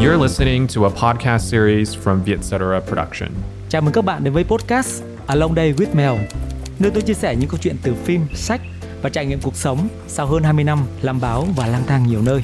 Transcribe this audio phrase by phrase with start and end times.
[0.00, 3.28] You're listening to a podcast series from Vietcetera Production.
[3.68, 6.24] Chào mừng các bạn đến với podcast Along Day with Mel,
[6.78, 8.60] nơi tôi chia sẻ những câu chuyện từ phim, sách
[9.02, 12.22] và trải nghiệm cuộc sống sau hơn 20 năm làm báo và lang thang nhiều
[12.22, 12.42] nơi.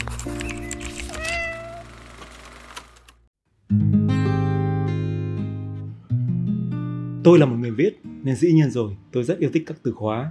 [7.25, 9.93] Tôi là một người viết nên dĩ nhiên rồi tôi rất yêu thích các từ
[9.93, 10.30] khóa.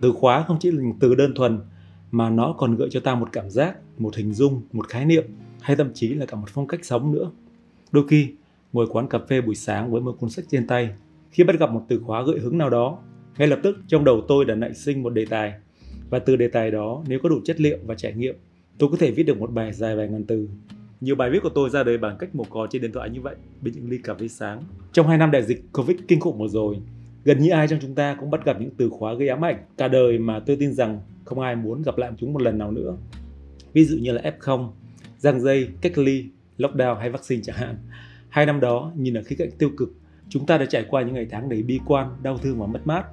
[0.00, 1.60] Từ khóa không chỉ là những từ đơn thuần
[2.10, 5.24] mà nó còn gợi cho ta một cảm giác, một hình dung, một khái niệm
[5.64, 7.30] hay thậm chí là cả một phong cách sống nữa.
[7.92, 8.28] Đôi khi,
[8.72, 10.90] ngồi quán cà phê buổi sáng với một cuốn sách trên tay,
[11.30, 12.98] khi bắt gặp một từ khóa gợi hứng nào đó,
[13.38, 15.52] ngay lập tức trong đầu tôi đã nảy sinh một đề tài.
[16.10, 18.34] Và từ đề tài đó, nếu có đủ chất liệu và trải nghiệm,
[18.78, 20.48] tôi có thể viết được một bài dài vài ngàn từ.
[21.00, 23.20] Nhiều bài viết của tôi ra đời bằng cách mổ cò trên điện thoại như
[23.20, 24.62] vậy, bên những ly cà phê sáng.
[24.92, 26.76] Trong hai năm đại dịch Covid kinh khủng vừa rồi,
[27.24, 29.56] gần như ai trong chúng ta cũng bắt gặp những từ khóa gây ám ảnh
[29.76, 32.70] cả đời mà tôi tin rằng không ai muốn gặp lại chúng một lần nào
[32.70, 32.96] nữa.
[33.72, 34.68] Ví dụ như là F0,
[35.24, 36.26] giang dây, cách ly,
[36.58, 37.76] lockdown hay vaccine chẳng hạn.
[38.28, 39.88] Hai năm đó, nhìn ở khía cạnh tiêu cực,
[40.28, 42.86] chúng ta đã trải qua những ngày tháng đầy bi quan, đau thương và mất
[42.86, 43.04] mát.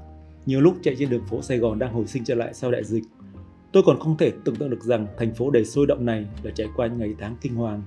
[0.45, 2.83] Nhiều lúc chạy trên đường phố Sài Gòn đang hồi sinh trở lại sau đại
[2.83, 3.03] dịch.
[3.71, 6.51] Tôi còn không thể tưởng tượng được rằng thành phố đầy sôi động này đã
[6.55, 7.83] trải qua những ngày tháng kinh hoàng.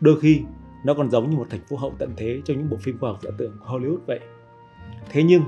[0.00, 0.40] Đôi khi,
[0.84, 3.10] nó còn giống như một thành phố hậu tận thế trong những bộ phim khoa
[3.10, 4.20] học giả tưởng Hollywood vậy.
[5.10, 5.42] Thế nhưng,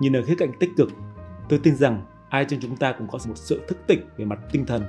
[0.00, 0.90] nhìn ở khía cạnh tích cực,
[1.48, 4.38] tôi tin rằng ai trong chúng ta cũng có một sự thức tỉnh về mặt
[4.52, 4.82] tinh thần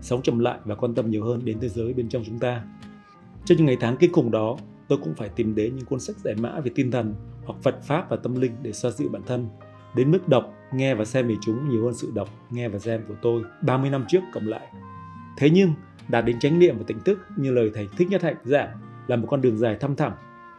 [0.00, 2.64] sống chậm lại và quan tâm nhiều hơn đến thế giới bên trong chúng ta.
[3.44, 4.56] Trong những ngày tháng kinh khủng đó,
[4.88, 7.82] tôi cũng phải tìm đến những cuốn sách giải mã về tinh thần hoặc Phật
[7.82, 9.48] pháp và tâm linh để xoa dịu bản thân.
[9.96, 13.00] Đến mức đọc, nghe và xem về chúng nhiều hơn sự đọc, nghe và xem
[13.08, 14.66] của tôi 30 năm trước cộng lại.
[15.38, 15.72] Thế nhưng,
[16.08, 18.68] đạt đến chánh niệm và tỉnh thức như lời thầy Thích Nhất Hạnh giảng
[19.06, 20.12] là một con đường dài thăm thẳm.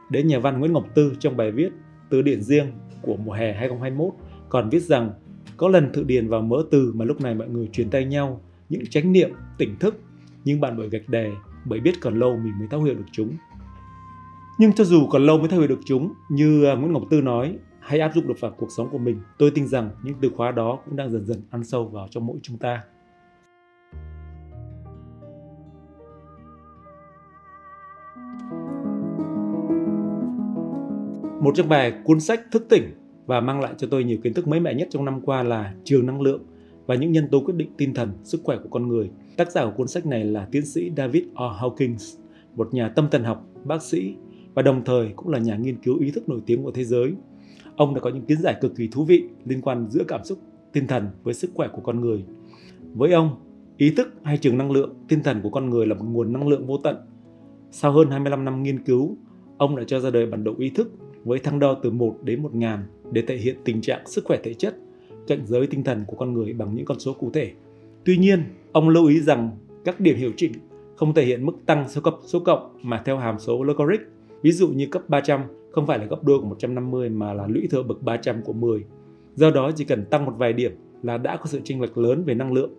[0.10, 1.70] Đến nhà văn Nguyễn Ngọc Tư trong bài viết
[2.10, 4.14] Từ điển riêng của mùa hè 2021
[4.50, 5.12] còn viết rằng
[5.58, 8.42] có lần thự điền vào mỡ từ mà lúc này mọi người truyền tay nhau
[8.70, 10.02] những chánh niệm, tỉnh thức,
[10.46, 11.32] nhưng bạn bởi gạch đề
[11.66, 13.34] bởi biết còn lâu mình mới thấu hiểu được chúng.
[14.60, 17.22] Nhưng cho dù còn lâu mới thấu hiểu được chúng, như à, Nguyễn Ngọc Tư
[17.22, 20.32] nói, hay áp dụng được vào cuộc sống của mình, tôi tin rằng những từ
[20.36, 22.84] khóa đó cũng đang dần dần ăn sâu vào trong mỗi chúng ta.
[31.42, 32.94] Một trong bài cuốn sách thức tỉnh
[33.26, 35.74] và mang lại cho tôi nhiều kiến thức mới mẻ nhất trong năm qua là
[35.84, 36.44] Trường năng lượng
[36.88, 39.10] và những nhân tố quyết định tinh thần, sức khỏe của con người.
[39.38, 41.58] Tác giả của cuốn sách này là tiến sĩ David O.
[41.62, 42.20] Hawkins,
[42.56, 44.16] một nhà tâm thần học, bác sĩ
[44.54, 47.14] và đồng thời cũng là nhà nghiên cứu ý thức nổi tiếng của thế giới.
[47.76, 50.40] Ông đã có những kiến giải cực kỳ thú vị liên quan giữa cảm xúc
[50.74, 52.26] tinh thần với sức khỏe của con người.
[52.94, 53.30] Với ông,
[53.78, 56.48] ý thức hay trường năng lượng tinh thần của con người là một nguồn năng
[56.48, 56.96] lượng vô tận.
[57.72, 59.18] Sau hơn 25 năm nghiên cứu,
[59.58, 60.92] ông đã cho ra đời bản đồ ý thức
[61.24, 62.70] với thang đo từ 1 đến 1000
[63.12, 64.76] để thể hiện tình trạng sức khỏe thể chất
[65.28, 67.52] cảnh giới tinh thần của con người bằng những con số cụ thể.
[68.06, 69.52] Tuy nhiên, ông lưu ý rằng
[69.86, 70.52] các điểm hiệu chỉnh
[70.96, 74.02] không thể hiện mức tăng số cấp số cộng mà theo hàm số logarit.
[74.42, 77.68] Ví dụ như cấp 300 không phải là gấp đôi của 150 mà là lũy
[77.72, 78.86] thừa bậc 300 của 10.
[79.36, 80.72] Do đó chỉ cần tăng một vài điểm
[81.04, 82.72] là đã có sự chênh lệch lớn về năng lượng.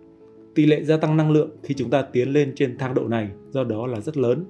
[0.55, 3.31] Tỷ lệ gia tăng năng lượng khi chúng ta tiến lên trên thang độ này
[3.51, 4.45] do đó là rất lớn.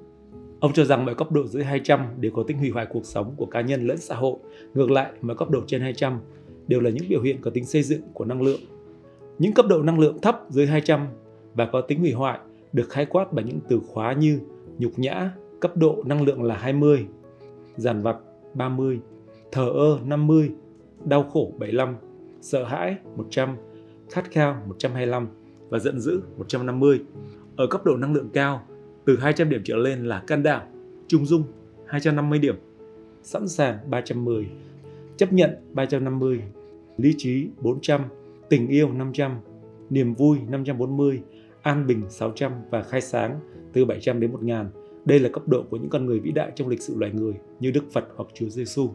[0.61, 3.35] Ông cho rằng mọi cấp độ dưới 200 đều có tính hủy hoại cuộc sống
[3.37, 4.37] của cá nhân lẫn xã hội.
[4.75, 6.21] Ngược lại, mọi cấp độ trên 200
[6.69, 8.61] đều là những biểu hiện có tính xây dựng của năng lượng.
[9.39, 11.07] Những cấp độ năng lượng thấp dưới 200
[11.55, 12.39] và có tính hủy hoại
[12.73, 14.41] được khái quát bằng những từ khóa như
[14.79, 15.31] nhục nhã,
[15.61, 17.07] cấp độ năng lượng là 20,
[17.77, 18.17] giàn vặt
[18.55, 19.01] 30,
[19.53, 20.51] thờ ơ 50,
[21.05, 21.97] đau khổ 75,
[22.41, 23.57] sợ hãi 100,
[24.11, 25.29] khát khao 125
[25.69, 27.01] và giận dữ 150.
[27.57, 28.63] Ở cấp độ năng lượng cao,
[29.05, 30.63] từ 200 điểm trở lên là can đảm,
[31.09, 31.43] trung dung
[31.87, 32.57] 250 điểm,
[33.23, 34.51] sẵn sàng 310,
[35.19, 36.43] chấp nhận 350,
[36.97, 38.01] lý trí 400,
[38.49, 39.33] tình yêu 500,
[39.91, 41.23] niềm vui 540,
[41.63, 43.41] an bình 600 và khai sáng
[43.73, 44.67] từ 700 đến 1000.
[45.05, 47.35] Đây là cấp độ của những con người vĩ đại trong lịch sử loài người
[47.61, 48.91] như Đức Phật hoặc Chúa Giêsu.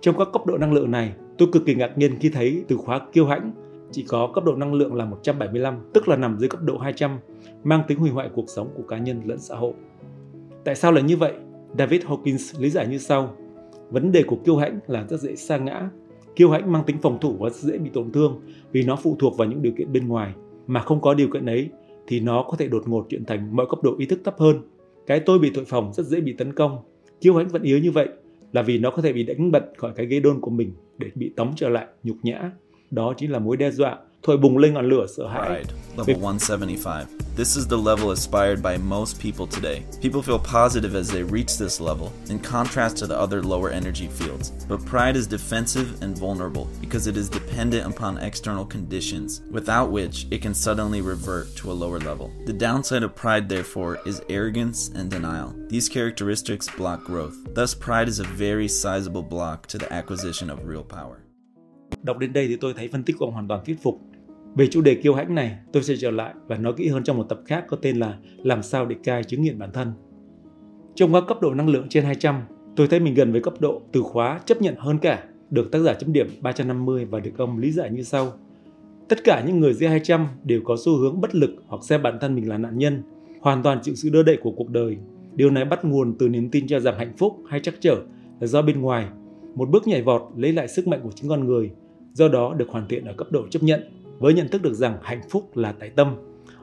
[0.00, 2.76] Trong các cấp độ năng lượng này, tôi cực kỳ ngạc nhiên khi thấy từ
[2.76, 3.52] khóa kiêu hãnh
[3.90, 7.18] chỉ có cấp độ năng lượng là 175, tức là nằm dưới cấp độ 200,
[7.64, 9.72] mang tính hủy hoại cuộc sống của cá nhân lẫn xã hội.
[10.64, 11.32] Tại sao là như vậy?
[11.78, 13.36] David Hawkins lý giải như sau.
[13.92, 15.90] Vấn đề của kiêu hãnh là rất dễ sa ngã
[16.36, 18.40] Kiêu hãnh mang tính phòng thủ và dễ bị tổn thương
[18.72, 20.34] vì nó phụ thuộc vào những điều kiện bên ngoài.
[20.66, 21.68] Mà không có điều kiện ấy
[22.06, 24.56] thì nó có thể đột ngột chuyển thành mọi cấp độ ý thức thấp hơn.
[25.06, 26.78] Cái tôi bị tội phòng rất dễ bị tấn công.
[27.20, 28.08] Kiêu hãnh vẫn yếu như vậy
[28.52, 31.10] là vì nó có thể bị đánh bật khỏi cái ghế đôn của mình để
[31.14, 32.50] bị tống trở lại nhục nhã.
[32.90, 35.48] Đó chính là mối đe dọa thổi bùng lên ngọn lửa sợ hãi.
[35.48, 37.06] Pride, level 175.
[37.36, 39.82] This is the level aspired by most people today.
[40.02, 44.06] People feel positive as they reach this level, in contrast to the other lower energy
[44.06, 44.52] fields.
[44.68, 50.26] But pride is defensive and vulnerable because it is dependent upon external conditions, without which
[50.30, 52.30] it can suddenly revert to a lower level.
[52.44, 55.54] The downside of pride, therefore, is arrogance and denial.
[55.68, 57.36] These characteristics block growth.
[57.54, 61.21] Thus, pride is a very sizable block to the acquisition of real power.
[62.02, 64.00] Đọc đến đây thì tôi thấy phân tích của ông hoàn toàn thuyết phục.
[64.54, 67.16] Về chủ đề kiêu hãnh này, tôi sẽ trở lại và nói kỹ hơn trong
[67.16, 69.92] một tập khác có tên là Làm sao để cai chứng nghiện bản thân.
[70.94, 72.40] Trong các cấp độ năng lượng trên 200,
[72.76, 75.78] tôi thấy mình gần với cấp độ từ khóa chấp nhận hơn cả, được tác
[75.78, 78.32] giả chấm điểm 350 và được ông lý giải như sau.
[79.08, 82.18] Tất cả những người dưới 200 đều có xu hướng bất lực hoặc xem bản
[82.20, 83.02] thân mình là nạn nhân,
[83.40, 84.96] hoàn toàn chịu sự đưa đẩy của cuộc đời.
[85.34, 87.96] Điều này bắt nguồn từ niềm tin cho rằng hạnh phúc hay trắc trở
[88.40, 89.08] là do bên ngoài,
[89.54, 91.70] một bước nhảy vọt lấy lại sức mạnh của chính con người,
[92.12, 93.80] do đó được hoàn thiện ở cấp độ chấp nhận
[94.18, 96.16] với nhận thức được rằng hạnh phúc là tại tâm.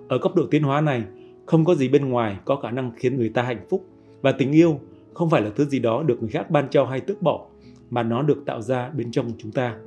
[0.07, 1.04] Ở cấp độ tiến hóa này,
[1.46, 3.86] không có gì bên ngoài có khả năng khiến người ta hạnh phúc
[4.22, 4.80] và tình yêu
[5.13, 7.46] không phải là thứ gì đó được người khác ban cho hay tước bỏ
[7.90, 9.78] mà nó được tạo ra bên trong chúng ta.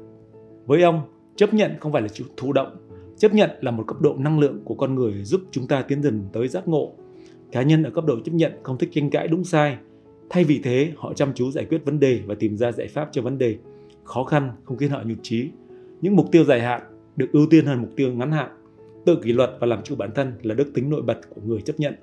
[0.67, 1.01] Với ông,
[1.37, 2.77] chấp nhận không phải là chịu thụ động,
[3.17, 6.03] chấp nhận là một cấp độ năng lượng của con người giúp chúng ta tiến
[6.03, 6.93] dần tới giác ngộ.
[7.53, 9.77] Cá nhân ở cấp độ chấp nhận không thích tranh cãi đúng sai,
[10.31, 13.09] thay vì thế họ chăm chú giải quyết vấn đề và tìm ra giải pháp
[13.13, 13.57] cho vấn đề.
[14.05, 15.51] Khó khăn, không khiến họ nhụt chí.
[16.01, 16.83] Những mục tiêu dài hạn
[17.17, 18.51] được ưu tiên hơn mục tiêu ngắn hạn.
[19.07, 21.61] Tự kỷ luật và làm chủ bản thân là đức tính nội bật của người
[21.61, 21.95] chấp nhận.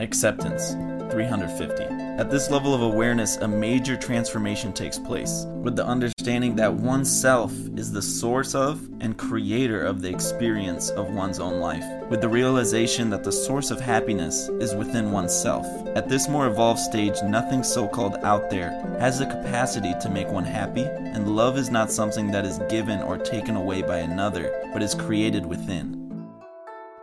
[0.00, 0.74] Acceptance
[1.10, 1.82] 350.
[2.18, 7.52] At this level of awareness, a major transformation takes place, with the understanding that oneself
[7.76, 12.28] is the source of and creator of the experience of one's own life, with the
[12.28, 15.66] realization that the source of happiness is within oneself.
[15.96, 20.28] At this more evolved stage, nothing so called out there has the capacity to make
[20.28, 24.52] one happy, and love is not something that is given or taken away by another,
[24.72, 25.94] but is created within.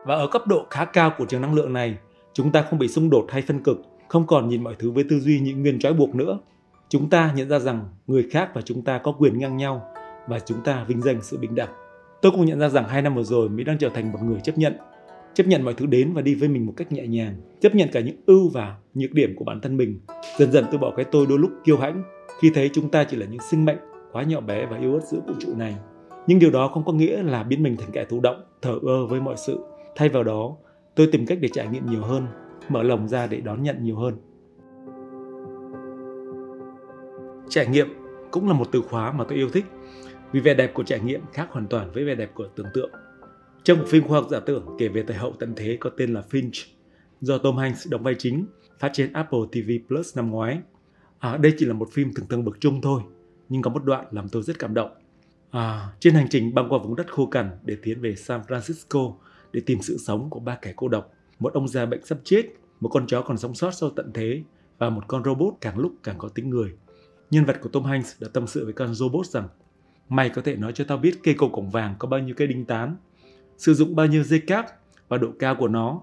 [0.05, 1.97] Và ở cấp độ khá cao của trường năng lượng này,
[2.35, 5.03] chúng ta không bị xung đột hay phân cực, không còn nhìn mọi thứ với
[5.09, 6.39] tư duy những nguyên trói buộc nữa.
[6.89, 9.81] Chúng ta nhận ra rằng người khác và chúng ta có quyền ngang nhau
[10.27, 11.69] và chúng ta vinh danh sự bình đẳng.
[12.21, 14.39] Tôi cũng nhận ra rằng hai năm vừa rồi Mỹ đang trở thành một người
[14.43, 14.73] chấp nhận.
[15.33, 17.35] Chấp nhận mọi thứ đến và đi với mình một cách nhẹ nhàng.
[17.61, 19.99] Chấp nhận cả những ưu và nhược điểm của bản thân mình.
[20.37, 22.03] Dần dần tôi bỏ cái tôi đôi lúc kiêu hãnh
[22.41, 23.77] khi thấy chúng ta chỉ là những sinh mệnh
[24.11, 25.75] quá nhỏ bé và yếu ớt giữa vũ trụ này.
[26.27, 29.05] Nhưng điều đó không có nghĩa là biến mình thành kẻ thụ động, thờ ơ
[29.05, 29.59] với mọi sự.
[29.95, 30.55] Thay vào đó,
[30.95, 32.27] tôi tìm cách để trải nghiệm nhiều hơn,
[32.69, 34.17] mở lòng ra để đón nhận nhiều hơn.
[37.49, 37.87] Trải nghiệm
[38.31, 39.65] cũng là một từ khóa mà tôi yêu thích
[40.31, 42.91] vì vẻ đẹp của trải nghiệm khác hoàn toàn với vẻ đẹp của tưởng tượng.
[43.63, 46.13] Trong một phim khoa học giả tưởng kể về thời hậu tận thế có tên
[46.13, 46.65] là Finch,
[47.21, 48.45] do Tom Hanks đóng vai chính,
[48.79, 50.59] phát trên Apple TV Plus năm ngoái.
[51.19, 53.01] À, đây chỉ là một phim thường thường bậc trung thôi,
[53.49, 54.91] nhưng có một đoạn làm tôi rất cảm động.
[55.51, 59.13] À, trên hành trình băng qua vùng đất khô cằn để tiến về San Francisco
[59.55, 62.45] để tìm sự sống của ba kẻ cô độc, một ông già bệnh sắp chết,
[62.79, 64.43] một con chó còn sống sót sau tận thế
[64.77, 66.71] và một con robot càng lúc càng có tính người.
[67.31, 69.47] Nhân vật của Tom Hanks đã tâm sự với con robot rằng
[70.09, 72.47] Mày có thể nói cho tao biết cây cầu cổng vàng có bao nhiêu cây
[72.47, 72.95] đinh tán,
[73.57, 74.65] sử dụng bao nhiêu dây cáp
[75.07, 76.01] và độ cao của nó.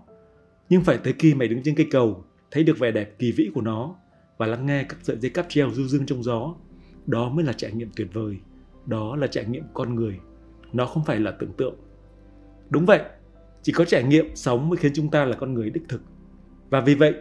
[0.68, 3.50] Nhưng phải tới khi mày đứng trên cây cầu, thấy được vẻ đẹp kỳ vĩ
[3.54, 3.94] của nó
[4.36, 6.54] và lắng nghe các sợi dây cáp treo du dương trong gió.
[7.06, 8.36] Đó mới là trải nghiệm tuyệt vời.
[8.86, 10.18] Đó là trải nghiệm con người.
[10.72, 11.74] Nó không phải là tưởng tượng.
[12.70, 13.00] Đúng vậy,
[13.62, 16.02] chỉ có trải nghiệm sống mới khiến chúng ta là con người đích thực.
[16.70, 17.14] Và vì vậy,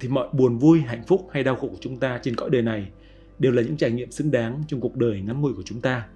[0.00, 2.62] thì mọi buồn vui, hạnh phúc hay đau khổ của chúng ta trên cõi đời
[2.62, 2.90] này
[3.38, 6.06] đều là những trải nghiệm xứng đáng trong cuộc đời ngắn ngủi của chúng ta.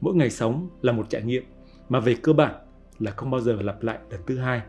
[0.00, 1.44] Mỗi ngày sống là một trải nghiệm
[1.88, 2.54] mà về cơ bản
[2.98, 4.62] là không bao giờ lặp lại lần thứ hai.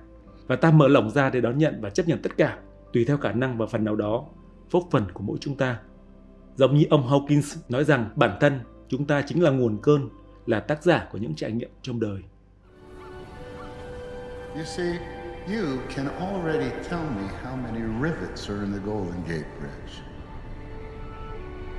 [0.47, 2.59] Và ta mở lòng ra để đón nhận và chấp nhận tất cả
[2.93, 4.25] tùy theo khả năng và phần nào đó
[4.69, 5.79] phúc phần của mỗi chúng ta.
[6.55, 10.09] Giống như ông Hawkins nói rằng bản thân chúng ta chính là nguồn cơn,
[10.45, 12.21] là tác giả của những trải nghiệm trong đời.
[14.55, 14.99] You see,
[15.47, 20.01] you can already tell me how many rivets are in the Golden Gate Bridge,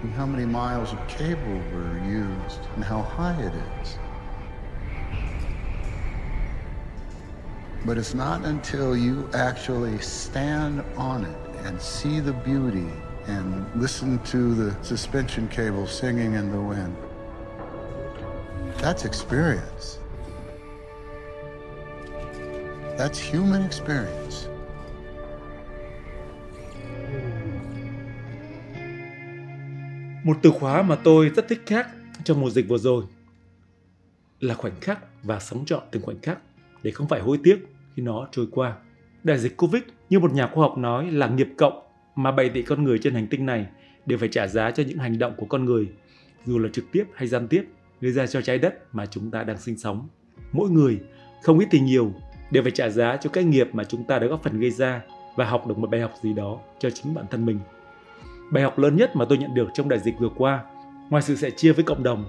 [0.02, 3.98] and how many miles of cable were used, and how high it is.
[7.84, 12.88] But it's not until you actually stand on it and see the beauty
[13.26, 16.96] and listen to the suspension cable singing in the wind.
[18.78, 19.98] That's experience.
[23.00, 24.36] That's human experience.
[30.24, 31.88] Một từ khóa mà tôi rất thích khác
[32.24, 33.04] trong mùa dịch vừa rồi
[34.40, 36.38] là khoảnh khắc và sống trọn từng khoảnh khắc
[36.82, 38.76] để không phải hối tiếc khi nó trôi qua.
[39.24, 41.82] Đại dịch Covid như một nhà khoa học nói là nghiệp cộng
[42.14, 43.66] mà 7 tỷ con người trên hành tinh này
[44.06, 45.88] đều phải trả giá cho những hành động của con người,
[46.46, 47.64] dù là trực tiếp hay gian tiếp.
[48.00, 50.08] gây ra cho trái đất mà chúng ta đang sinh sống.
[50.52, 51.00] Mỗi người,
[51.42, 52.12] không ít thì nhiều,
[52.50, 55.02] đều phải trả giá cho cái nghiệp mà chúng ta đã góp phần gây ra
[55.36, 57.58] và học được một bài học gì đó cho chính bản thân mình.
[58.52, 60.64] Bài học lớn nhất mà tôi nhận được trong đại dịch vừa qua,
[61.10, 62.24] ngoài sự sẻ chia với cộng đồng,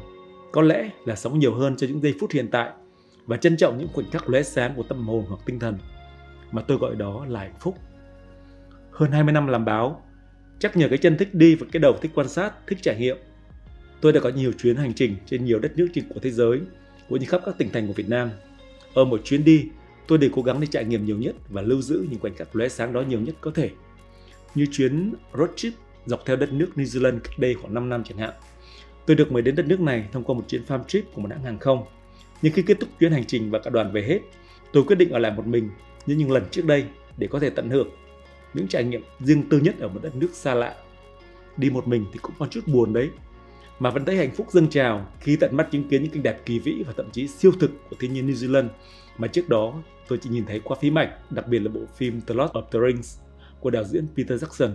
[0.51, 2.70] có lẽ là sống nhiều hơn cho những giây phút hiện tại
[3.25, 5.78] và trân trọng những khoảnh khắc lóe sáng của tâm hồn hoặc tinh thần,
[6.51, 7.78] mà tôi gọi đó là hạnh phúc.
[8.92, 10.04] Hơn 20 năm làm báo,
[10.60, 13.18] chắc nhờ cái chân thích đi và cái đầu thích quan sát, thích trải nghiệm,
[14.01, 16.62] tôi đã có nhiều chuyến hành trình trên nhiều đất nước trên của thế giới,
[17.10, 18.30] cũng như khắp các tỉnh thành của Việt Nam.
[18.94, 19.66] Ở một chuyến đi,
[20.12, 22.56] tôi đều cố gắng để trải nghiệm nhiều nhất và lưu giữ những khoảnh khắc
[22.56, 23.70] lóe sáng đó nhiều nhất có thể.
[24.56, 25.74] Như chuyến road trip
[26.06, 28.34] dọc theo đất nước New Zealand cách đây khoảng 5 năm chẳng hạn.
[29.06, 31.30] Tôi được mời đến đất nước này thông qua một chuyến farm trip của một
[31.32, 31.86] hãng hàng không.
[32.41, 34.20] Nhưng khi kết thúc chuyến hành trình và cả đoàn về hết,
[34.74, 35.70] tôi quyết định ở lại một mình
[36.06, 36.86] như những lần trước đây
[37.18, 37.89] để có thể tận hưởng
[38.53, 40.75] những trải nghiệm riêng tư nhất ở một đất nước xa lạ.
[41.58, 43.10] Đi một mình thì cũng có chút buồn đấy,
[43.80, 46.41] mà vẫn thấy hạnh phúc dâng trào khi tận mắt chứng kiến những cảnh đẹp
[46.46, 48.68] kỳ vĩ và thậm chí siêu thực của thiên nhiên New Zealand
[49.18, 49.74] mà trước đó
[50.08, 52.63] tôi chỉ nhìn thấy qua phim ảnh, đặc biệt là bộ phim The Lord of
[52.72, 53.20] the Rings
[53.60, 54.72] của đạo diễn Peter Jackson.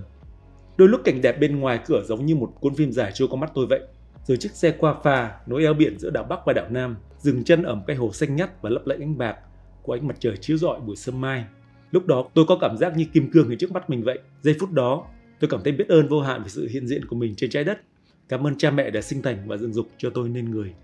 [0.77, 3.41] Đôi lúc cảnh đẹp bên ngoài cửa giống như một cuốn phim dài trôi qua
[3.41, 3.81] mắt tôi vậy.
[4.25, 7.45] Rồi chiếc xe qua phà, nối eo biển giữa đảo Bắc và đảo Nam, dừng
[7.45, 9.37] chân ở một cái hồ xanh ngắt và lấp lánh ánh bạc
[9.83, 11.45] của ánh mặt trời chiếu rọi buổi sớm mai.
[11.91, 14.19] Lúc đó tôi có cảm giác như kim cương ở trước mắt mình vậy.
[14.43, 15.07] Giây phút đó,
[15.41, 17.65] tôi cảm thấy biết ơn vô hạn về sự hiện diện của mình trên trái
[17.65, 17.81] đất.
[18.29, 20.75] Cảm ơn cha mẹ đã sinh thành và dựng dục cho tôi nên người.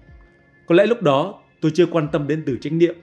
[0.66, 2.94] Có lẽ lúc đó tôi chưa quan tâm đến từ chánh niệm,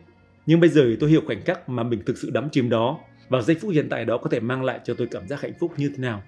[0.50, 3.00] nhưng bây giờ thì tôi hiểu khoảnh khắc mà mình thực sự đắm chìm đó
[3.30, 5.54] và giây phút hiện tại đó có thể mang lại cho tôi cảm giác hạnh
[5.60, 6.24] phúc như thế nào.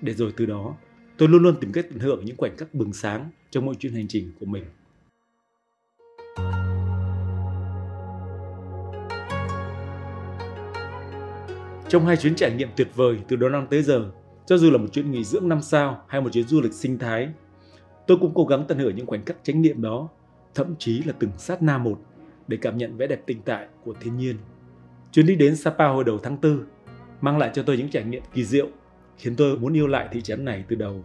[0.00, 0.76] Để rồi từ đó,
[1.16, 3.92] tôi luôn luôn tìm cách tận hưởng những khoảnh khắc bừng sáng trong mỗi chuyến
[3.92, 4.64] hành trình của mình.
[11.88, 14.10] Trong hai chuyến trải nghiệm tuyệt vời từ đó năm tới giờ,
[14.46, 16.98] cho dù là một chuyến nghỉ dưỡng năm sao hay một chuyến du lịch sinh
[16.98, 17.28] thái,
[18.06, 20.08] tôi cũng cố gắng tận hưởng những khoảnh khắc chánh niệm đó,
[20.54, 22.00] thậm chí là từng sát na một
[22.48, 24.36] để cảm nhận vẻ đẹp tinh tại của thiên nhiên.
[25.12, 26.64] Chuyến đi đến Sapa hồi đầu tháng 4
[27.20, 28.66] mang lại cho tôi những trải nghiệm kỳ diệu,
[29.16, 31.04] khiến tôi muốn yêu lại thị trấn này từ đầu.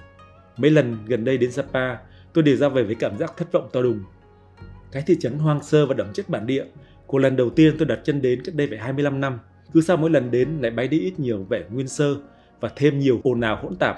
[0.57, 1.97] Mấy lần gần đây đến Sapa,
[2.33, 3.99] tôi đều ra về với cảm giác thất vọng to đùng.
[4.91, 6.65] Cái thị trấn hoang sơ và đậm chất bản địa
[7.05, 9.39] của lần đầu tiên tôi đặt chân đến cách đây phải 25 năm,
[9.73, 12.15] cứ sau mỗi lần đến lại bay đi ít nhiều vẻ nguyên sơ
[12.59, 13.95] và thêm nhiều ồn ào hỗn tạp.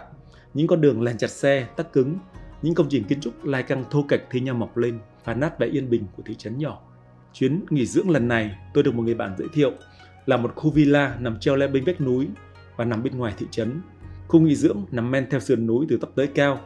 [0.54, 2.18] Những con đường làn chặt xe, tắc cứng,
[2.62, 5.60] những công trình kiến trúc lai căng thô kệch thi nhau mọc lên, phá nát
[5.60, 6.82] vẻ yên bình của thị trấn nhỏ.
[7.40, 9.72] Chuyến nghỉ dưỡng lần này, tôi được một người bạn giới thiệu
[10.26, 12.28] là một khu villa nằm treo leo bên vách núi
[12.76, 13.82] và nằm bên ngoài thị trấn.
[14.28, 16.60] Khu nghỉ dưỡng nằm men theo sườn núi từ thấp tới cao,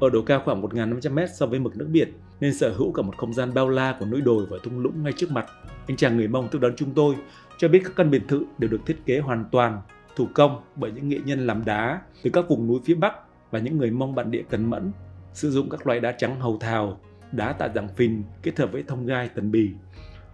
[0.00, 3.16] ở độ cao khoảng 1.500m so với mực nước biển, nên sở hữu cả một
[3.16, 5.46] không gian bao la của núi đồi và thung lũng ngay trước mặt.
[5.86, 7.14] Anh chàng người Mông tiếp đón chúng tôi
[7.58, 9.82] cho biết các căn biệt thự đều được thiết kế hoàn toàn
[10.16, 13.14] thủ công bởi những nghệ nhân làm đá từ các vùng núi phía Bắc
[13.50, 14.92] và những người Mông bản địa cần mẫn,
[15.32, 17.00] sử dụng các loại đá trắng hầu thào,
[17.32, 19.70] đá tạ giảng phình kết hợp với thông gai tần bì.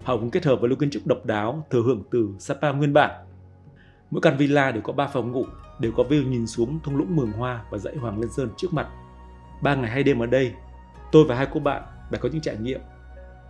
[0.05, 2.93] Họ cũng kết hợp với lối kiến trúc độc đáo thừa hưởng từ Sapa nguyên
[2.93, 3.11] bản.
[4.11, 5.45] Mỗi căn villa đều có 3 phòng ngủ,
[5.81, 8.73] đều có view nhìn xuống thung lũng Mường Hoa và dãy Hoàng liên Sơn trước
[8.73, 8.89] mặt.
[9.63, 10.53] Ba ngày hai đêm ở đây,
[11.13, 12.81] tôi và hai cô bạn đã có những trải nghiệm,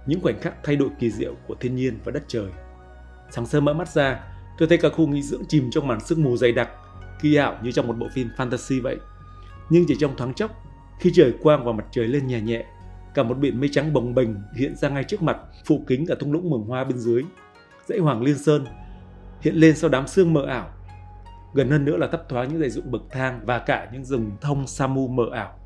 [0.07, 2.50] những khoảnh khắc thay đổi kỳ diệu của thiên nhiên và đất trời.
[3.30, 4.21] Sáng sớm mở mắt ra,
[4.59, 6.69] tôi thấy cả khu nghỉ dưỡng chìm trong màn sương mù dày đặc,
[7.23, 8.97] kỳ ảo như trong một bộ phim fantasy vậy.
[9.71, 10.50] Nhưng chỉ trong thoáng chốc,
[11.00, 12.64] khi trời quang và mặt trời lên nhẹ nhẹ,
[13.14, 16.14] cả một biển mây trắng bồng bềnh hiện ra ngay trước mặt, phủ kính cả
[16.21, 17.23] thung lũng mường hoa bên dưới.
[17.87, 18.64] Dãy Hoàng Liên Sơn
[19.40, 20.69] hiện lên sau đám sương mờ ảo.
[21.55, 24.31] Gần hơn nữa là thấp thoáng những dãy dụng bậc thang và cả những rừng
[24.40, 25.59] thông Samu mờ ảo.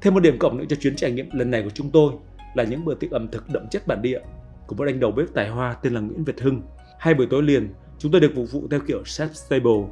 [0.00, 2.12] Thêm một điểm cộng nữa cho chuyến trải nghiệm lần này của chúng tôi
[2.54, 4.20] là những bữa tiệc ẩm thực đậm chất bản địa
[4.66, 6.62] của một anh đầu bếp tài hoa tên là Nguyễn Việt Hưng.
[6.98, 9.84] Hai buổi tối liền, chúng tôi được phục vụ theo kiểu chef stable.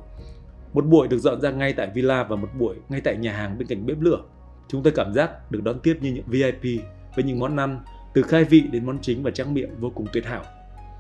[0.73, 3.59] Một buổi được dọn ra ngay tại villa và một buổi ngay tại nhà hàng
[3.59, 4.23] bên cạnh bếp lửa.
[4.69, 6.83] Chúng tôi cảm giác được đón tiếp như những VIP
[7.17, 7.81] với những món ăn
[8.15, 10.45] từ khai vị đến món chính và tráng miệng vô cùng tuyệt hảo.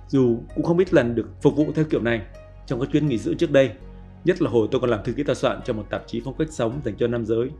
[0.08, 2.22] Dù cũng không ít lần được phục vụ theo kiểu này
[2.66, 3.70] trong các chuyến nghỉ dưỡng trước đây,
[4.24, 6.34] nhất là hồi tôi còn làm thư ký tòa soạn cho một tạp chí phong
[6.38, 7.50] cách sống dành cho nam giới.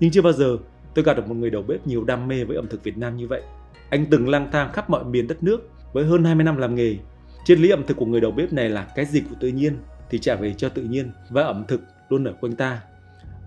[0.00, 0.56] Nhưng chưa bao giờ
[0.94, 3.16] tôi gặp được một người đầu bếp nhiều đam mê với ẩm thực Việt Nam
[3.16, 3.42] như vậy.
[3.90, 6.96] Anh từng lang thang khắp mọi miền đất nước với hơn 20 năm làm nghề.
[7.44, 9.76] Triết lý ẩm thực của người đầu bếp này là cái gì của tự nhiên
[10.10, 12.80] thì trả về cho tự nhiên và ẩm thực luôn ở quanh ta.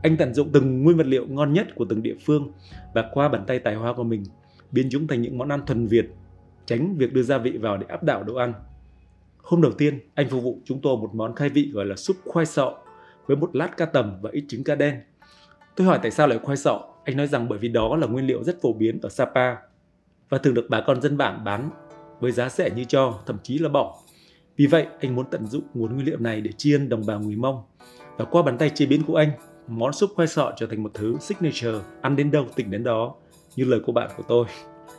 [0.05, 2.51] Anh tận dụng từng nguyên vật liệu ngon nhất của từng địa phương
[2.93, 4.23] và qua bàn tay tài hoa của mình
[4.71, 6.05] biến chúng thành những món ăn thuần Việt,
[6.65, 8.53] tránh việc đưa gia vị vào để áp đảo đồ ăn.
[9.37, 12.17] Hôm đầu tiên, anh phục vụ chúng tôi một món khai vị gọi là súp
[12.25, 12.77] khoai sọ
[13.27, 14.99] với một lát cá tầm và ít trứng cá đen.
[15.75, 18.27] Tôi hỏi tại sao lại khoai sọ, anh nói rằng bởi vì đó là nguyên
[18.27, 19.55] liệu rất phổ biến ở Sapa
[20.29, 21.69] và thường được bà con dân bản bán
[22.19, 23.99] với giá rẻ như cho, thậm chí là bỏ.
[24.57, 27.35] Vì vậy, anh muốn tận dụng nguồn nguyên liệu này để chiên đồng bào người
[27.35, 27.63] Mông.
[28.17, 29.29] Và qua bàn tay chế biến của anh,
[29.67, 33.15] món súp khoai sọ trở thành một thứ signature, ăn đến đâu tỉnh đến đó,
[33.55, 34.45] như lời của bạn của tôi.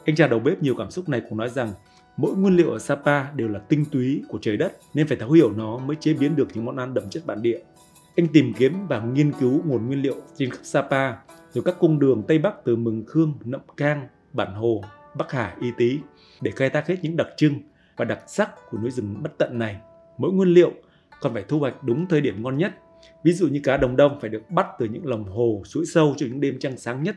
[0.04, 1.73] Anh chàng đầu bếp nhiều cảm xúc này cũng nói rằng
[2.16, 5.30] mỗi nguyên liệu ở Sapa đều là tinh túy của trời đất nên phải thấu
[5.30, 7.58] hiểu nó mới chế biến được những món ăn đậm chất bản địa.
[8.16, 11.12] Anh tìm kiếm và nghiên cứu nguồn nguyên liệu trên khắp Sapa,
[11.52, 14.85] rồi các cung đường Tây Bắc từ Mừng Khương, Nậm Cang, Bản Hồ,
[15.18, 15.99] Bắc Hà, Y Tý
[16.40, 17.54] để khai thác hết những đặc trưng
[17.96, 19.76] và đặc sắc của núi rừng bất tận này.
[20.18, 20.73] Mỗi nguyên liệu
[21.20, 22.75] còn phải thu hoạch đúng thời điểm ngon nhất.
[23.25, 26.15] Ví dụ như cá đồng đông phải được bắt từ những lòng hồ, suối sâu
[26.17, 27.17] trong những đêm trăng sáng nhất.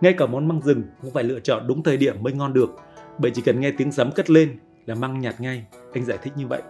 [0.00, 2.70] Ngay cả món măng rừng cũng phải lựa chọn đúng thời điểm mới ngon được.
[3.18, 5.64] Bởi chỉ cần nghe tiếng sấm cất lên là măng nhạt ngay.
[5.92, 6.62] Anh giải thích như vậy.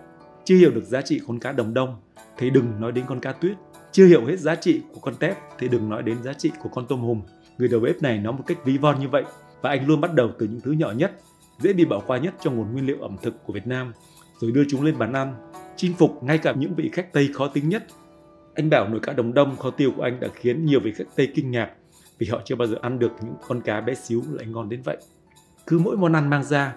[0.45, 1.97] Chưa hiểu được giá trị con cá đồng đông
[2.37, 3.57] thì đừng nói đến con cá tuyết.
[3.93, 6.69] Chưa hiểu hết giá trị của con tép thì đừng nói đến giá trị của
[6.69, 7.23] con tôm hùm.
[7.59, 9.25] Người đầu bếp này nói một cách ví von như vậy
[9.63, 11.13] và anh luôn bắt đầu từ những thứ nhỏ nhất,
[11.59, 13.93] dễ bị bỏ qua nhất trong nguồn nguyên liệu ẩm thực của Việt Nam,
[14.39, 15.35] rồi đưa chúng lên bàn ăn,
[15.77, 17.85] chinh phục ngay cả những vị khách Tây khó tính nhất.
[18.59, 21.05] Anh bảo nồi cá đồng đông kho tiêu của anh đã khiến nhiều vị khách
[21.17, 21.71] Tây kinh ngạc
[22.19, 24.83] vì họ chưa bao giờ ăn được những con cá bé xíu lại ngon đến
[24.83, 24.97] vậy.
[25.67, 26.75] Cứ mỗi món ăn mang ra,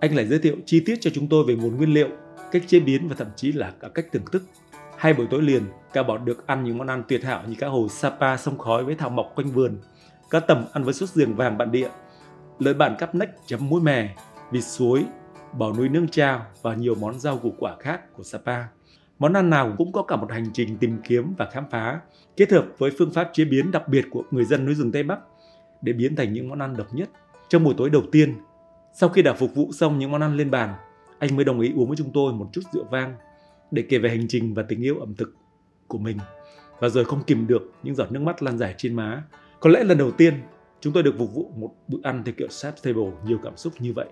[0.00, 2.08] anh lại giới thiệu chi tiết cho chúng tôi về nguồn nguyên liệu,
[2.52, 4.42] cách chế biến và thậm chí là cả cách thưởng thức.
[4.96, 5.62] Hai buổi tối liền,
[5.92, 8.84] cả bọn được ăn những món ăn tuyệt hảo như cá hồi Sapa sông khói
[8.84, 9.78] với thảo mộc quanh vườn,
[10.30, 11.88] cá tầm ăn với sốt giềng vàng bản địa,
[12.58, 14.14] lợi bản cắp nách chấm muối mè,
[14.50, 15.04] vịt suối,
[15.58, 18.64] bò nuôi nương trao và nhiều món rau củ quả khác của Sapa.
[19.18, 22.00] Món ăn nào cũng có cả một hành trình tìm kiếm và khám phá,
[22.36, 25.02] kết hợp với phương pháp chế biến đặc biệt của người dân núi rừng Tây
[25.02, 25.18] Bắc
[25.82, 27.10] để biến thành những món ăn độc nhất.
[27.48, 28.34] Trong buổi tối đầu tiên,
[28.94, 30.74] sau khi đã phục vụ xong những món ăn lên bàn,
[31.18, 33.14] anh mới đồng ý uống với chúng tôi một chút rượu vang
[33.70, 35.34] để kể về hành trình và tình yêu ẩm thực
[35.88, 36.18] của mình.
[36.78, 39.22] Và rồi không kìm được những giọt nước mắt lan dài trên má.
[39.60, 40.34] Có lẽ lần đầu tiên
[40.80, 43.72] chúng tôi được phục vụ một bữa ăn theo kiểu set table nhiều cảm xúc
[43.78, 44.06] như vậy.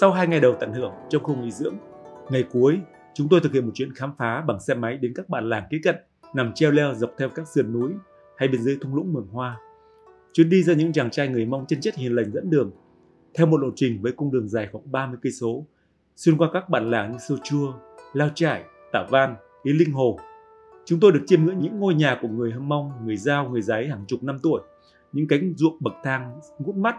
[0.00, 1.74] Sau hai ngày đầu tận hưởng trong khu nghỉ dưỡng,
[2.30, 2.80] ngày cuối
[3.14, 5.64] chúng tôi thực hiện một chuyến khám phá bằng xe máy đến các bản làng
[5.70, 5.96] kế cận
[6.34, 7.92] nằm treo leo dọc theo các sườn núi
[8.36, 9.60] hay bên dưới thung lũng mường hoa.
[10.32, 12.70] Chuyến đi do những chàng trai người Mông chân chất hiền lành dẫn đường
[13.34, 15.66] theo một lộ trình với cung đường dài khoảng 30 cây số,
[16.16, 17.72] xuyên qua các bản làng như Sô Chua,
[18.12, 20.18] Lao Trải, Tả Van, Ý Linh Hồ.
[20.84, 23.62] Chúng tôi được chiêm ngưỡng những ngôi nhà của người Hâm Mông, người Giao, người
[23.62, 24.60] Giấy hàng chục năm tuổi,
[25.12, 26.96] những cánh ruộng bậc thang ngút mắt,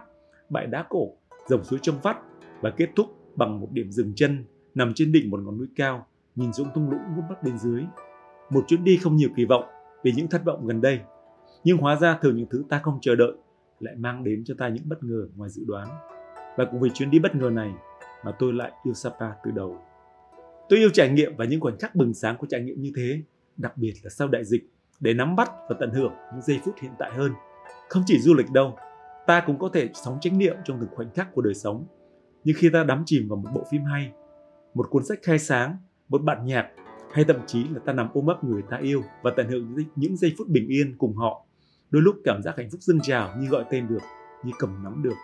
[0.49, 1.07] bãi đá cổ,
[1.47, 2.17] dòng suối trong vắt
[2.61, 6.07] và kết thúc bằng một điểm dừng chân nằm trên đỉnh một ngọn núi cao,
[6.35, 7.83] nhìn xuống thung lũng ngút mắt bên dưới.
[8.49, 9.63] Một chuyến đi không nhiều kỳ vọng
[10.03, 10.99] vì những thất vọng gần đây,
[11.63, 13.33] nhưng hóa ra thường những thứ ta không chờ đợi
[13.79, 15.87] lại mang đến cho ta những bất ngờ ngoài dự đoán.
[16.57, 17.71] Và cũng vì chuyến đi bất ngờ này
[18.25, 19.77] mà tôi lại yêu Sapa từ đầu.
[20.69, 23.21] Tôi yêu trải nghiệm và những khoảnh khắc bừng sáng của trải nghiệm như thế,
[23.57, 26.75] đặc biệt là sau đại dịch, để nắm bắt và tận hưởng những giây phút
[26.81, 27.31] hiện tại hơn.
[27.89, 28.77] Không chỉ du lịch đâu,
[29.27, 31.85] ta cũng có thể sống chánh niệm trong từng khoảnh khắc của đời sống.
[32.43, 34.11] Như khi ta đắm chìm vào một bộ phim hay,
[34.73, 35.77] một cuốn sách khai sáng,
[36.09, 36.67] một bản nhạc
[37.13, 40.17] hay thậm chí là ta nằm ôm ấp người ta yêu và tận hưởng những
[40.17, 41.45] giây phút bình yên cùng họ.
[41.89, 44.01] Đôi lúc cảm giác hạnh phúc dâng trào như gọi tên được,
[44.43, 45.15] như cầm nắm được.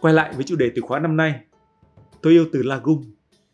[0.00, 1.40] Quay lại với chủ đề từ khóa năm nay,
[2.22, 3.04] tôi yêu từ Lagum,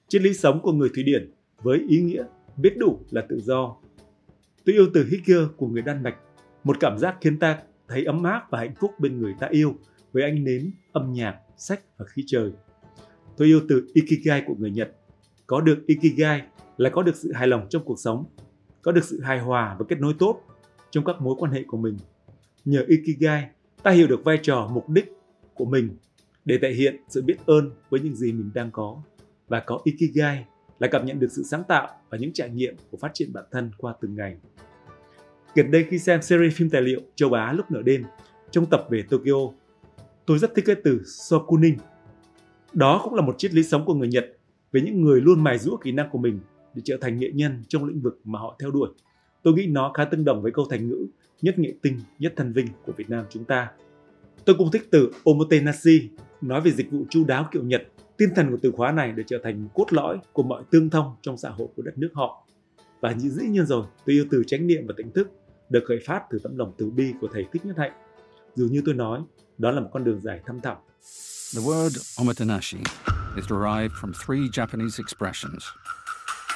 [0.08, 2.24] triết lý sống của người Thụy Điển với ý nghĩa
[2.56, 3.76] biết đủ là tự do.
[4.64, 6.16] Tôi yêu từ Higger của người Đan Mạch,
[6.64, 9.74] một cảm giác khiến ta thấy ấm áp và hạnh phúc bên người ta yêu
[10.12, 12.52] với ánh nến, âm nhạc, sách và khí trời.
[13.36, 14.96] Tôi yêu từ Ikigai của người Nhật.
[15.46, 16.42] Có được Ikigai
[16.76, 18.24] là có được sự hài lòng trong cuộc sống,
[18.82, 20.42] có được sự hài hòa và kết nối tốt
[20.90, 21.96] trong các mối quan hệ của mình.
[22.64, 23.48] Nhờ Ikigai,
[23.82, 25.12] ta hiểu được vai trò, mục đích
[25.54, 25.96] của mình
[26.44, 29.02] để thể hiện sự biết ơn với những gì mình đang có
[29.48, 30.46] và có Ikigai
[30.80, 33.44] là cảm nhận được sự sáng tạo và những trải nghiệm của phát triển bản
[33.50, 34.36] thân qua từng ngày.
[35.54, 38.04] Gần đây khi xem series phim tài liệu Châu Á lúc nửa đêm
[38.50, 39.52] trong tập về Tokyo,
[40.26, 41.76] tôi rất thích cái từ Sokunin.
[42.72, 44.36] Đó cũng là một triết lý sống của người Nhật
[44.72, 46.40] về những người luôn mài rũa kỹ năng của mình
[46.74, 48.88] để trở thành nghệ nhân trong lĩnh vực mà họ theo đuổi.
[49.42, 51.06] Tôi nghĩ nó khá tương đồng với câu thành ngữ
[51.42, 53.70] nhất nghệ tinh, nhất thần vinh của Việt Nam chúng ta.
[54.44, 56.08] Tôi cũng thích từ omotenashi
[56.40, 57.82] nói về dịch vụ chu đáo kiểu Nhật.
[58.20, 61.16] Tinh thần của từ khóa này để trở thành cốt lõi của mọi tương thông
[61.22, 62.46] trong xã hội của đất nước họ.
[63.00, 65.30] Và như dĩ nhiên rồi, tôi yêu từ chánh niệm và tỉnh thức
[65.70, 67.92] được khởi phát từ tấm lòng từ bi của thầy Thích Nhất Hạnh.
[68.54, 69.20] Dù như tôi nói,
[69.58, 70.76] đó là một con đường dài thăm thẳm.
[71.54, 72.78] The word omotenashi
[73.36, 75.64] is derived from three Japanese expressions.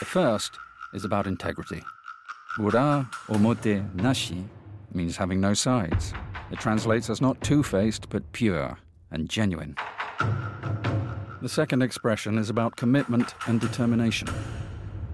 [0.00, 0.50] The first
[0.92, 1.82] is about integrity.
[2.62, 4.36] Ura omote nashi
[4.94, 6.14] means having no sides.
[6.50, 8.76] It translates as not two-faced but pure
[9.10, 9.74] and genuine.
[11.44, 14.28] The second expression is about commitment and determination.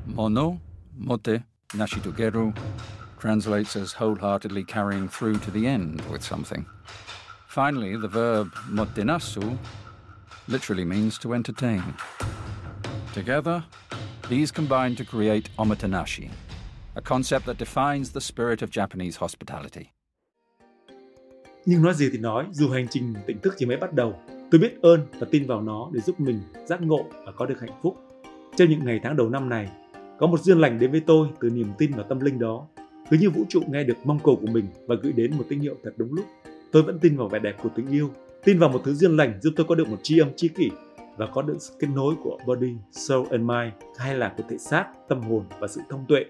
[0.06, 0.60] Mono,
[0.96, 2.56] mote, nashitogeru
[3.18, 6.66] translates as wholeheartedly carrying through to the end with something.
[7.48, 9.58] Finally, the verb motenasu
[10.46, 11.82] literally means to entertain.
[13.12, 13.64] Together,
[14.28, 16.30] these combine to create omotenashi,
[16.94, 19.90] a concept that defines the spirit of Japanese hospitality.
[21.66, 24.60] Nhưng nói gì thì nói, dù hành trình tỉnh thức chỉ mới bắt đầu, tôi
[24.60, 27.80] biết ơn và tin vào nó để giúp mình giác ngộ và có được hạnh
[27.82, 27.96] phúc.
[28.56, 29.68] Trong những ngày tháng đầu năm này,
[30.18, 32.66] có một duyên lành đến với tôi từ niềm tin vào tâm linh đó.
[33.10, 35.60] Cứ như vũ trụ nghe được mong cầu của mình và gửi đến một tín
[35.60, 36.24] hiệu thật đúng lúc.
[36.72, 38.10] Tôi vẫn tin vào vẻ đẹp của tình yêu,
[38.44, 40.70] tin vào một thứ duyên lành giúp tôi có được một tri âm tri kỷ
[41.16, 44.58] và có được sự kết nối của body, soul and mind hay là của thể
[44.58, 46.24] xác, tâm hồn và sự thông tuệ.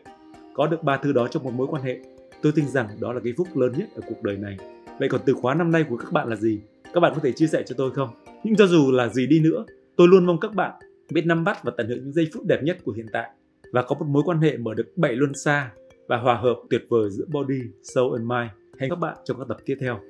[0.54, 2.00] Có được ba thứ đó trong một mối quan hệ,
[2.42, 4.56] tôi tin rằng đó là cái phúc lớn nhất ở cuộc đời này.
[4.98, 6.60] Vậy còn từ khóa năm nay của các bạn là gì?
[6.94, 8.08] Các bạn có thể chia sẻ cho tôi không?
[8.44, 9.64] Nhưng cho dù là gì đi nữa,
[9.96, 10.72] tôi luôn mong các bạn
[11.12, 13.30] biết nắm bắt và tận hưởng những giây phút đẹp nhất của hiện tại
[13.72, 15.70] và có một mối quan hệ mở được bảy luân xa
[16.08, 18.50] và hòa hợp tuyệt vời giữa body, soul and mind.
[18.78, 20.00] Hẹn các bạn trong các tập tiếp theo.